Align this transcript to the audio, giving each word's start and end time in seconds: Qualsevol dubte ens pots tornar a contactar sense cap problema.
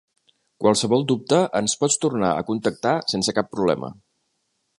Qualsevol 0.63 1.03
dubte 1.11 1.41
ens 1.59 1.75
pots 1.83 1.99
tornar 2.07 2.33
a 2.39 2.47
contactar 2.49 2.95
sense 3.15 3.37
cap 3.41 3.53
problema. 3.57 3.93